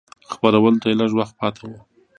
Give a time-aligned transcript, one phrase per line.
[0.31, 1.71] خپرولو ته یې لږ وخت پاته و.